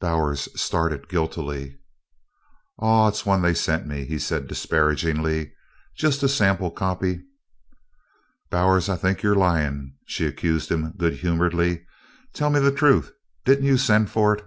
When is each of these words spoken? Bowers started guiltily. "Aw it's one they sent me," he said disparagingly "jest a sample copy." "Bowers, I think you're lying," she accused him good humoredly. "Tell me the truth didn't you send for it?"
Bowers 0.00 0.48
started 0.54 1.08
guiltily. 1.08 1.76
"Aw 2.78 3.08
it's 3.08 3.26
one 3.26 3.42
they 3.42 3.52
sent 3.52 3.84
me," 3.84 4.04
he 4.04 4.16
said 4.16 4.46
disparagingly 4.46 5.54
"jest 5.96 6.22
a 6.22 6.28
sample 6.28 6.70
copy." 6.70 7.24
"Bowers, 8.48 8.88
I 8.88 8.94
think 8.94 9.24
you're 9.24 9.34
lying," 9.34 9.96
she 10.04 10.24
accused 10.24 10.70
him 10.70 10.92
good 10.96 11.14
humoredly. 11.14 11.84
"Tell 12.32 12.50
me 12.50 12.60
the 12.60 12.70
truth 12.70 13.10
didn't 13.44 13.64
you 13.66 13.76
send 13.76 14.08
for 14.08 14.36
it?" 14.36 14.46